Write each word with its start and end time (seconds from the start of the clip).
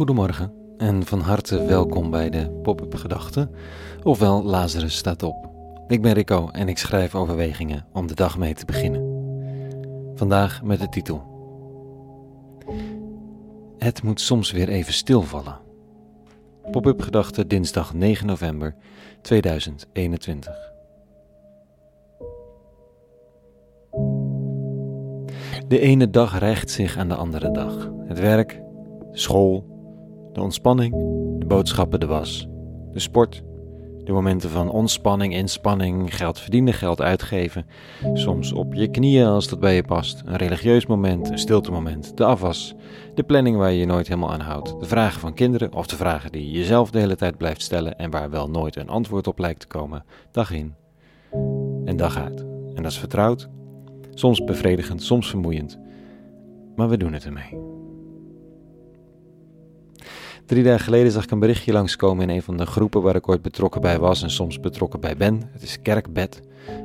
Goedemorgen 0.00 0.52
en 0.76 1.06
van 1.06 1.20
harte 1.20 1.64
welkom 1.64 2.10
bij 2.10 2.30
de 2.30 2.50
Pop-up 2.62 2.94
Gedachten, 2.94 3.50
ofwel 4.02 4.42
Lazarus 4.42 4.96
staat 4.96 5.22
op. 5.22 5.50
Ik 5.88 6.02
ben 6.02 6.12
Rico 6.12 6.48
en 6.48 6.68
ik 6.68 6.78
schrijf 6.78 7.14
overwegingen 7.14 7.86
om 7.92 8.06
de 8.06 8.14
dag 8.14 8.38
mee 8.38 8.54
te 8.54 8.64
beginnen. 8.64 9.02
Vandaag 10.14 10.62
met 10.62 10.80
de 10.80 10.88
titel: 10.88 11.22
Het 13.78 14.02
moet 14.02 14.20
soms 14.20 14.50
weer 14.50 14.68
even 14.68 14.92
stilvallen. 14.92 15.58
Pop-up 16.70 17.02
Gedachten 17.02 17.48
dinsdag 17.48 17.94
9 17.94 18.26
november 18.26 18.74
2021. 19.20 20.72
De 25.68 25.80
ene 25.80 26.10
dag 26.10 26.38
rijgt 26.38 26.70
zich 26.70 26.96
aan 26.96 27.08
de 27.08 27.14
andere 27.14 27.50
dag. 27.50 27.90
Het 28.06 28.18
werk, 28.18 28.62
school, 29.12 29.70
de 30.32 30.40
ontspanning, 30.40 30.92
de 31.38 31.46
boodschappen, 31.46 32.00
de 32.00 32.06
was, 32.06 32.48
de 32.92 33.00
sport, 33.00 33.42
de 34.04 34.12
momenten 34.12 34.50
van 34.50 34.70
ontspanning, 34.70 35.34
inspanning, 35.34 36.16
geld 36.16 36.38
verdienen, 36.38 36.74
geld 36.74 37.00
uitgeven, 37.00 37.66
soms 38.14 38.52
op 38.52 38.74
je 38.74 38.88
knieën 38.88 39.26
als 39.26 39.48
dat 39.48 39.60
bij 39.60 39.74
je 39.74 39.82
past, 39.82 40.22
een 40.24 40.36
religieus 40.36 40.86
moment, 40.86 41.30
een 41.30 41.38
stilte 41.38 41.70
moment, 41.70 42.16
de 42.16 42.24
afwas, 42.24 42.74
de 43.14 43.22
planning 43.22 43.56
waar 43.56 43.72
je 43.72 43.78
je 43.78 43.86
nooit 43.86 44.08
helemaal 44.08 44.32
aan 44.32 44.40
houdt, 44.40 44.80
de 44.80 44.86
vragen 44.86 45.20
van 45.20 45.34
kinderen 45.34 45.72
of 45.72 45.86
de 45.86 45.96
vragen 45.96 46.32
die 46.32 46.44
je 46.44 46.58
jezelf 46.58 46.90
de 46.90 46.98
hele 46.98 47.16
tijd 47.16 47.36
blijft 47.36 47.62
stellen 47.62 47.98
en 47.98 48.10
waar 48.10 48.30
wel 48.30 48.50
nooit 48.50 48.76
een 48.76 48.88
antwoord 48.88 49.26
op 49.26 49.38
lijkt 49.38 49.60
te 49.60 49.66
komen, 49.66 50.04
dag 50.30 50.50
in 50.50 50.74
en 51.84 51.96
dag 51.96 52.16
uit. 52.16 52.40
En 52.74 52.82
dat 52.82 52.92
is 52.92 52.98
vertrouwd, 52.98 53.48
soms 54.14 54.44
bevredigend, 54.44 55.02
soms 55.02 55.28
vermoeiend, 55.28 55.78
maar 56.76 56.88
we 56.88 56.96
doen 56.96 57.12
het 57.12 57.24
ermee. 57.24 57.79
Drie 60.50 60.62
dagen 60.62 60.84
geleden 60.84 61.12
zag 61.12 61.24
ik 61.24 61.30
een 61.30 61.38
berichtje 61.38 61.72
langskomen 61.72 62.28
in 62.28 62.34
een 62.36 62.42
van 62.42 62.56
de 62.56 62.66
groepen 62.66 63.02
waar 63.02 63.14
ik 63.14 63.28
ooit 63.28 63.42
betrokken 63.42 63.80
bij 63.80 63.98
was 63.98 64.22
en 64.22 64.30
soms 64.30 64.60
betrokken 64.60 65.00
bij 65.00 65.16
ben. 65.16 65.48
Het 65.52 65.62
is 65.62 65.82
Kerkbed, 65.82 66.40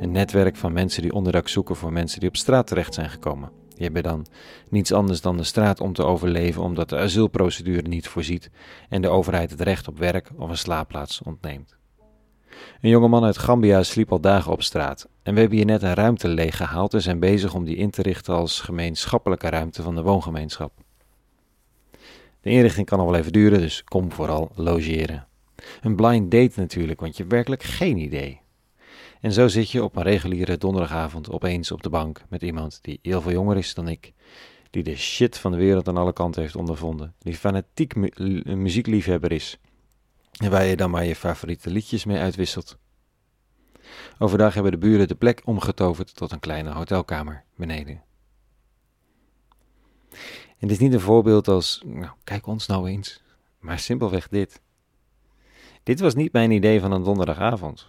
een 0.00 0.10
netwerk 0.10 0.56
van 0.56 0.72
mensen 0.72 1.02
die 1.02 1.12
onderdak 1.12 1.48
zoeken 1.48 1.76
voor 1.76 1.92
mensen 1.92 2.20
die 2.20 2.28
op 2.28 2.36
straat 2.36 2.66
terecht 2.66 2.94
zijn 2.94 3.10
gekomen. 3.10 3.50
Die 3.68 3.84
hebben 3.84 4.02
dan 4.02 4.26
niets 4.68 4.92
anders 4.92 5.20
dan 5.20 5.36
de 5.36 5.44
straat 5.44 5.80
om 5.80 5.92
te 5.92 6.04
overleven 6.04 6.62
omdat 6.62 6.88
de 6.88 6.96
asielprocedure 6.96 7.88
niet 7.88 8.08
voorziet 8.08 8.50
en 8.88 9.02
de 9.02 9.08
overheid 9.08 9.50
het 9.50 9.60
recht 9.60 9.88
op 9.88 9.98
werk 9.98 10.30
of 10.36 10.50
een 10.50 10.58
slaapplaats 10.58 11.22
ontneemt. 11.22 11.76
Een 12.80 12.90
jongeman 12.90 13.24
uit 13.24 13.38
Gambia 13.38 13.82
sliep 13.82 14.12
al 14.12 14.20
dagen 14.20 14.52
op 14.52 14.62
straat 14.62 15.08
en 15.22 15.34
we 15.34 15.40
hebben 15.40 15.58
hier 15.58 15.66
net 15.66 15.82
een 15.82 15.94
ruimte 15.94 16.28
leeggehaald 16.28 16.94
en 16.94 17.02
zijn 17.02 17.20
bezig 17.20 17.54
om 17.54 17.64
die 17.64 17.76
in 17.76 17.90
te 17.90 18.02
richten 18.02 18.34
als 18.34 18.60
gemeenschappelijke 18.60 19.48
ruimte 19.48 19.82
van 19.82 19.94
de 19.94 20.02
woongemeenschap. 20.02 20.72
De 22.40 22.50
inrichting 22.50 22.86
kan 22.86 22.98
nog 22.98 23.06
wel 23.10 23.18
even 23.18 23.32
duren, 23.32 23.60
dus 23.60 23.84
kom 23.84 24.12
vooral 24.12 24.50
logeren. 24.54 25.26
Een 25.80 25.96
blind 25.96 26.30
date 26.30 26.60
natuurlijk, 26.60 27.00
want 27.00 27.12
je 27.12 27.18
hebt 27.22 27.34
werkelijk 27.34 27.62
geen 27.62 27.96
idee. 27.96 28.40
En 29.20 29.32
zo 29.32 29.48
zit 29.48 29.70
je 29.70 29.84
op 29.84 29.96
een 29.96 30.02
reguliere 30.02 30.56
donderdagavond 30.56 31.30
opeens 31.30 31.70
op 31.70 31.82
de 31.82 31.90
bank 31.90 32.22
met 32.28 32.42
iemand 32.42 32.78
die 32.82 32.98
heel 33.02 33.20
veel 33.20 33.32
jonger 33.32 33.56
is 33.56 33.74
dan 33.74 33.88
ik, 33.88 34.12
die 34.70 34.82
de 34.82 34.96
shit 34.96 35.38
van 35.38 35.50
de 35.50 35.56
wereld 35.56 35.88
aan 35.88 35.96
alle 35.96 36.12
kanten 36.12 36.42
heeft 36.42 36.56
ondervonden, 36.56 37.14
die 37.18 37.34
fanatiek 37.34 37.94
mu 37.94 38.10
muziekliefhebber 38.44 39.32
is 39.32 39.58
en 40.36 40.50
waar 40.50 40.64
je 40.64 40.76
dan 40.76 40.90
maar 40.90 41.04
je 41.04 41.16
favoriete 41.16 41.70
liedjes 41.70 42.04
mee 42.04 42.18
uitwisselt. 42.18 42.78
Overdag 44.18 44.54
hebben 44.54 44.72
de 44.72 44.78
buren 44.78 45.08
de 45.08 45.14
plek 45.14 45.42
omgetoverd 45.44 46.14
tot 46.16 46.32
een 46.32 46.40
kleine 46.40 46.70
hotelkamer 46.70 47.44
beneden. 47.56 48.02
Dit 50.60 50.70
is 50.70 50.78
niet 50.78 50.92
een 50.92 51.00
voorbeeld 51.00 51.48
als, 51.48 51.82
nou, 51.84 52.12
kijk 52.24 52.46
ons 52.46 52.66
nou 52.66 52.88
eens, 52.88 53.22
maar 53.58 53.78
simpelweg 53.78 54.28
dit. 54.28 54.60
Dit 55.82 56.00
was 56.00 56.14
niet 56.14 56.32
mijn 56.32 56.50
idee 56.50 56.80
van 56.80 56.92
een 56.92 57.02
donderdagavond. 57.02 57.86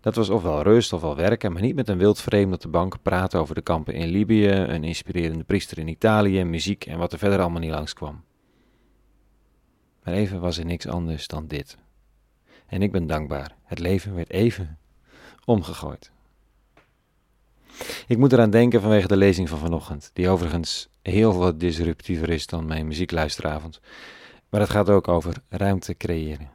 Dat 0.00 0.14
was 0.14 0.30
ofwel 0.30 0.62
rust 0.62 0.92
ofwel 0.92 1.16
werken, 1.16 1.52
maar 1.52 1.62
niet 1.62 1.74
met 1.74 1.88
een 1.88 1.98
wild 1.98 2.20
vreemd 2.20 2.54
op 2.54 2.60
de 2.60 2.68
bank 2.68 3.02
praten 3.02 3.40
over 3.40 3.54
de 3.54 3.62
kampen 3.62 3.94
in 3.94 4.08
Libië, 4.08 4.48
een 4.48 4.84
inspirerende 4.84 5.44
priester 5.44 5.78
in 5.78 5.88
Italië, 5.88 6.44
muziek 6.44 6.86
en 6.86 6.98
wat 6.98 7.12
er 7.12 7.18
verder 7.18 7.40
allemaal 7.40 7.60
niet 7.60 7.70
langskwam. 7.70 8.24
Maar 10.02 10.14
even 10.14 10.40
was 10.40 10.58
er 10.58 10.64
niks 10.64 10.86
anders 10.86 11.26
dan 11.26 11.46
dit. 11.46 11.78
En 12.66 12.82
ik 12.82 12.92
ben 12.92 13.06
dankbaar. 13.06 13.56
Het 13.62 13.78
leven 13.78 14.14
werd 14.14 14.30
even 14.30 14.78
omgegooid. 15.44 16.12
Ik 18.06 18.18
moet 18.18 18.32
eraan 18.32 18.50
denken 18.50 18.80
vanwege 18.80 19.06
de 19.06 19.16
lezing 19.16 19.48
van 19.48 19.58
vanochtend, 19.58 20.10
die 20.12 20.28
overigens 20.28 20.88
heel 21.02 21.34
wat 21.34 21.60
disruptiever 21.60 22.30
is 22.30 22.46
dan 22.46 22.66
mijn 22.66 22.86
muziekluisteravond. 22.86 23.80
Maar 24.48 24.60
het 24.60 24.70
gaat 24.70 24.90
ook 24.90 25.08
over 25.08 25.42
ruimte 25.48 25.96
creëren. 25.96 26.50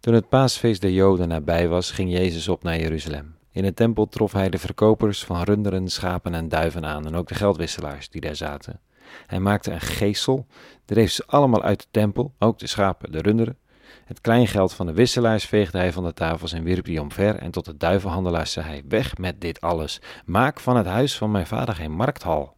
Toen 0.00 0.14
het 0.14 0.28
paasfeest 0.28 0.80
der 0.80 0.90
Joden 0.90 1.28
nabij 1.28 1.68
was, 1.68 1.90
ging 1.90 2.12
Jezus 2.12 2.48
op 2.48 2.62
naar 2.62 2.78
Jeruzalem. 2.78 3.36
In 3.50 3.62
de 3.62 3.74
tempel 3.74 4.08
trof 4.08 4.32
hij 4.32 4.50
de 4.50 4.58
verkopers 4.58 5.24
van 5.24 5.42
runderen, 5.42 5.88
schapen 5.88 6.34
en 6.34 6.48
duiven 6.48 6.84
aan 6.84 7.06
en 7.06 7.14
ook 7.14 7.28
de 7.28 7.34
geldwisselaars 7.34 8.08
die 8.08 8.20
daar 8.20 8.36
zaten. 8.36 8.80
Hij 9.26 9.40
maakte 9.40 9.70
een 9.70 9.80
geestel, 9.80 10.46
dreef 10.84 11.10
ze 11.10 11.26
allemaal 11.26 11.62
uit 11.62 11.80
de 11.80 11.86
tempel, 11.90 12.34
ook 12.38 12.58
de 12.58 12.66
schapen, 12.66 13.12
de 13.12 13.20
runderen, 13.20 13.56
het 14.04 14.20
kleingeld 14.20 14.72
van 14.72 14.86
de 14.86 14.92
wisselaars 14.92 15.44
veegde 15.44 15.78
hij 15.78 15.92
van 15.92 16.04
de 16.04 16.12
tafels 16.12 16.52
en 16.52 16.62
wierp 16.62 16.84
die 16.84 17.00
omver. 17.00 17.36
En 17.36 17.50
tot 17.50 17.64
de 17.64 17.76
duivenhandelaars 17.76 18.52
zei 18.52 18.66
hij: 18.66 18.82
Weg 18.88 19.16
met 19.18 19.40
dit 19.40 19.60
alles. 19.60 20.00
Maak 20.24 20.60
van 20.60 20.76
het 20.76 20.86
huis 20.86 21.18
van 21.18 21.30
mijn 21.30 21.46
vader 21.46 21.74
geen 21.74 21.92
markthal. 21.92 22.56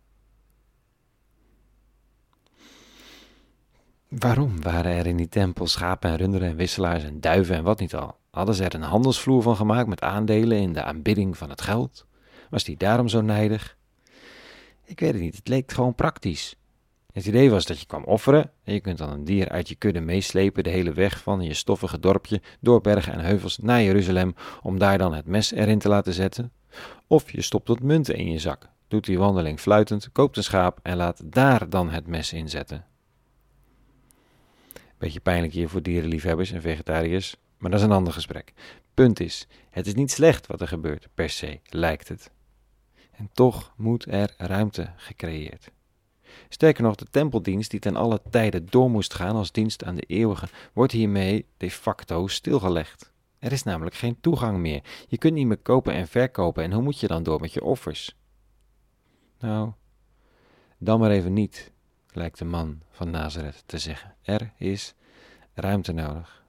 Waarom 4.09 4.62
waren 4.62 4.93
er 4.93 5.06
in 5.06 5.17
die 5.17 5.28
tempel 5.28 5.67
schapen 5.67 6.11
en 6.11 6.17
runderen 6.17 6.49
en 6.49 6.56
wisselaars 6.56 7.05
en 7.05 7.21
duiven 7.21 7.56
en 7.56 7.62
wat 7.62 7.81
niet 7.81 7.94
al? 7.94 8.17
Hadden 8.31 8.55
ze 8.55 8.65
er 8.65 8.75
een 8.75 8.83
handelsvloer 8.83 9.43
van 9.43 9.56
gemaakt 9.56 9.89
met 9.89 10.00
aandelen 10.00 10.59
in 10.59 10.73
de 10.73 10.83
aanbidding 10.83 11.39
van 11.39 11.50
het 11.50 11.61
geld? 11.61 12.06
Was 12.50 12.65
die 12.65 12.77
daarom 12.77 13.09
zo 13.09 13.21
nijdig? 13.21 13.77
Ik 14.84 15.00
weet 15.00 15.12
het 15.12 15.23
niet, 15.23 15.37
het 15.37 15.49
leek 15.49 15.73
gewoon 15.73 15.94
praktisch. 15.94 16.56
Het 17.14 17.26
idee 17.26 17.50
was 17.50 17.66
dat 17.66 17.80
je 17.80 17.86
kwam 17.86 18.04
offeren 18.04 18.50
en 18.64 18.72
je 18.72 18.80
kunt 18.80 18.98
dan 18.98 19.10
een 19.10 19.25
dier 19.25 19.48
uit 19.48 19.69
je 19.69 19.75
kudde 19.75 20.00
meeslepen 20.00 20.64
de 20.64 20.70
hele 20.70 20.92
weg 20.92 21.22
van 21.22 21.41
je 21.41 21.54
stoffige 21.54 22.00
dorpje 22.00 22.42
door 22.60 22.80
bergen 22.80 23.12
en 23.12 23.20
heuvels 23.20 23.58
naar 23.58 23.82
Jeruzalem 23.82 24.34
om 24.62 24.78
daar 24.78 24.98
dan 24.98 25.14
het 25.14 25.26
mes 25.26 25.52
erin 25.52 25.78
te 25.78 25.88
laten 25.88 26.12
zetten. 26.12 26.52
Of 27.06 27.30
je 27.30 27.42
stopt 27.42 27.69
wat 27.69 27.80
munten 27.80 28.14
in 28.14 28.30
je 28.30 28.38
zak, 28.38 28.69
doet 28.88 29.04
die 29.04 29.19
wandeling 29.19 29.60
fluitend, 29.60 30.12
koopt 30.12 30.36
een 30.36 30.42
schaap 30.42 30.78
en 30.82 30.97
laat 30.97 31.20
daar 31.25 31.69
dan 31.69 31.91
het 31.91 32.06
mes 32.06 32.32
in 32.32 32.48
zetten. 32.48 32.84
Beetje 34.98 35.20
pijnlijk 35.20 35.52
hier 35.52 35.69
voor 35.69 35.82
dierenliefhebbers 35.82 36.50
en 36.50 36.60
vegetariërs, 36.60 37.36
maar 37.58 37.70
dat 37.70 37.81
is 37.81 37.86
een 37.86 37.92
ander 37.92 38.12
gesprek. 38.12 38.52
Punt 38.94 39.20
is, 39.20 39.46
het 39.70 39.86
is 39.86 39.94
niet 39.94 40.10
slecht 40.10 40.46
wat 40.46 40.60
er 40.60 40.69
gebeurt, 40.69 41.08
per 41.14 41.31
se, 41.31 41.60
lijkt 41.64 42.08
het. 42.08 42.31
En 43.10 43.31
toch 43.32 43.72
moet 43.76 44.06
er 44.08 44.34
ruimte 44.36 44.92
gecreëerd 44.96 45.70
Sterker 46.49 46.83
nog, 46.83 46.95
de 46.95 47.06
tempeldienst 47.11 47.71
die 47.71 47.81
ten 47.81 47.97
alle 47.97 48.21
tijden 48.31 48.67
door 48.71 48.91
moest 48.91 49.15
gaan 49.15 49.37
als 49.37 49.53
dienst 49.53 49.84
aan 49.84 49.95
de 49.95 50.05
eeuwige, 50.06 50.49
wordt 50.72 50.93
hiermee 50.93 51.47
de 51.56 51.71
facto 51.71 52.27
stilgelegd. 52.27 53.12
Er 53.39 53.53
is 53.53 53.62
namelijk 53.62 53.97
geen 53.97 54.21
toegang 54.21 54.59
meer. 54.59 54.83
Je 55.09 55.19
kunt 55.19 55.34
niet 55.34 55.47
meer 55.47 55.56
kopen 55.56 55.93
en 55.93 56.09
verkopen 56.09 56.62
en 56.62 56.73
hoe 56.73 56.83
moet 56.83 57.00
je 57.00 57.06
dan 57.06 57.23
door 57.23 57.41
met 57.41 57.53
je 57.53 57.65
offers? 57.65 58.17
Nou, 59.39 59.73
dan 60.78 61.00
maar 61.00 61.11
even 61.11 61.33
niet, 61.33 61.73
lijkt 62.12 62.39
de 62.39 62.44
man 62.44 62.81
van 62.91 63.11
Nazareth 63.11 63.62
te 63.67 63.78
zeggen. 63.78 64.15
Er 64.23 64.53
is 64.56 64.94
ruimte 65.55 65.93
nodig. 65.93 66.44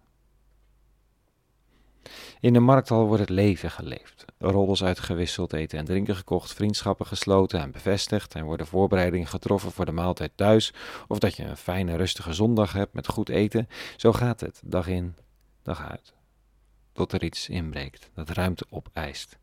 In 2.40 2.54
de 2.54 2.60
markthal 2.60 3.06
wordt 3.06 3.22
het 3.22 3.30
leven 3.30 3.72
geleefd. 3.72 4.25
Roddels 4.38 4.84
uitgewisseld, 4.84 5.54
eten 5.54 5.80
en 5.80 5.86
drinken 5.86 6.16
gekocht, 6.16 6.54
vriendschappen 6.54 7.06
gesloten 7.06 7.60
en 7.60 7.72
bevestigd 7.72 8.36
en 8.36 8.46
worden 8.46 8.68
voorbereidingen 8.68 9.28
getroffen 9.28 9.72
voor 9.72 9.86
de 9.86 9.92
maaltijd 9.92 10.32
thuis 10.36 10.74
of 11.08 11.20
dat 11.20 11.36
je 11.36 11.44
een 11.44 11.58
fijne 11.58 11.96
rustige 11.96 12.34
zondag 12.34 12.74
hebt 12.74 12.94
met 12.94 13.08
goed 13.08 13.30
eten. 13.30 13.70
Zo 13.98 14.14
gaat 14.14 14.40
het, 14.40 14.62
dag 14.66 14.88
in, 14.88 15.16
dag 15.64 15.90
uit. 15.90 16.14
Tot 16.92 17.12
er 17.12 17.24
iets 17.24 17.50
inbreekt, 17.50 18.10
dat 18.14 18.30
ruimte 18.30 18.66
opeist. 18.70 19.38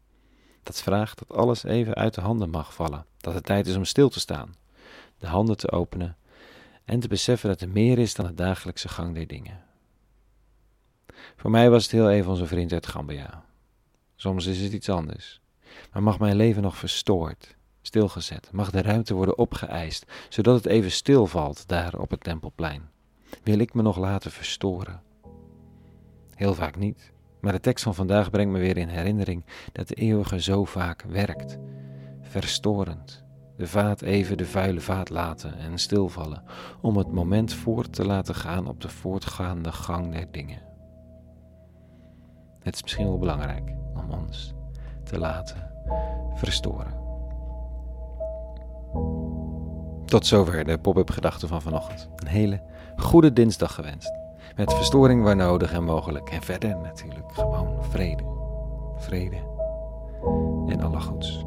Dat 0.63 0.83
vraagt 0.83 1.19
dat 1.19 1.37
alles 1.37 1.65
even 1.65 1.95
uit 1.95 2.15
de 2.15 2.21
handen 2.21 2.51
mag 2.51 2.75
vallen, 2.75 3.07
dat 3.17 3.35
het 3.35 3.45
tijd 3.45 3.67
is 3.67 3.77
om 3.77 3.85
stil 3.85 4.09
te 4.09 4.21
staan, 4.21 4.55
de 5.19 5.27
handen 5.27 5.57
te 5.57 5.71
openen 5.71 6.17
en 6.85 7.01
te 7.01 7.09
beseffen 7.09 7.49
dat 7.49 7.61
er 7.61 7.69
meer 7.69 7.99
is 7.99 8.15
dan 8.15 8.27
de 8.27 8.35
dagelijkse 8.35 8.89
gang 8.89 9.15
der 9.15 9.27
dingen. 9.27 9.65
Voor 11.37 11.51
mij 11.51 11.71
was 11.71 11.83
het 11.83 11.93
heel 11.93 12.11
even 12.11 12.31
onze 12.31 12.47
vriend 12.47 12.73
uit 12.73 12.87
Gambia. 12.87 13.45
Soms 14.23 14.47
is 14.47 14.61
het 14.61 14.73
iets 14.73 14.89
anders. 14.89 15.41
Maar 15.93 16.03
mag 16.03 16.19
mijn 16.19 16.37
leven 16.37 16.63
nog 16.63 16.77
verstoord, 16.77 17.57
stilgezet, 17.81 18.49
mag 18.53 18.71
de 18.71 18.83
ruimte 18.83 19.15
worden 19.15 19.39
opgeëist, 19.39 20.07
zodat 20.29 20.55
het 20.55 20.67
even 20.67 20.91
stilvalt 20.91 21.69
daar 21.69 21.95
op 21.99 22.11
het 22.11 22.21
tempelplein? 22.21 22.83
Wil 23.43 23.59
ik 23.59 23.75
me 23.75 23.83
nog 23.83 23.97
laten 23.97 24.31
verstoren? 24.31 25.03
Heel 26.35 26.55
vaak 26.55 26.77
niet. 26.77 27.13
Maar 27.41 27.53
de 27.53 27.61
tekst 27.61 27.85
van 27.85 27.95
vandaag 27.95 28.31
brengt 28.31 28.53
me 28.53 28.59
weer 28.59 28.77
in 28.77 28.89
herinnering 28.89 29.45
dat 29.73 29.89
de 29.89 29.95
eeuwige 29.95 30.41
zo 30.41 30.65
vaak 30.65 31.03
werkt. 31.03 31.59
Verstorend. 32.21 33.25
De 33.57 33.67
vaat 33.67 34.03
even 34.03 34.37
de 34.37 34.47
vuile 34.47 34.81
vaat 34.81 35.11
laten 35.11 35.59
en 35.59 35.79
stilvallen, 35.79 36.43
om 36.81 36.97
het 36.97 37.13
moment 37.13 37.55
voort 37.55 37.93
te 37.93 38.05
laten 38.07 38.35
gaan 38.35 38.69
op 38.69 38.81
de 38.81 38.89
voortgaande 38.89 39.73
gang 39.73 40.13
der 40.13 40.31
dingen. 40.31 40.63
Het 42.61 42.75
is 42.75 42.83
misschien 42.83 43.07
wel 43.07 43.19
belangrijk 43.19 43.81
ons 44.11 44.55
te 45.05 45.19
laten 45.19 45.71
verstoren. 46.35 47.01
Tot 50.05 50.27
zover 50.27 50.65
de 50.65 50.79
pop-up 50.79 51.11
gedachten 51.11 51.49
van 51.49 51.63
vanochtend. 51.63 52.09
Een 52.17 52.27
hele 52.27 52.63
goede 52.97 53.33
dinsdag 53.33 53.75
gewenst. 53.75 54.13
Met 54.57 54.73
verstoring 54.75 55.23
waar 55.23 55.37
nodig 55.37 55.73
en 55.73 55.85
mogelijk. 55.85 56.31
En 56.31 56.43
verder 56.43 56.79
natuurlijk 56.79 57.33
gewoon 57.33 57.85
vrede. 57.85 58.23
Vrede 58.97 59.37
en 60.67 60.81
alle 60.81 61.01
goeds. 61.01 61.45